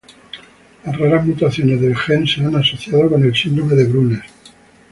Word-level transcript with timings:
Las 0.83 0.97
raras 0.97 1.27
mutaciones 1.27 1.79
del 1.79 1.95
gen 1.95 2.25
se 2.25 2.41
han 2.43 2.55
asociado 2.55 3.07
con 3.07 3.23
el 3.23 3.35
síndrome 3.35 3.75
de 3.75 3.83
Brunner. 3.85 4.23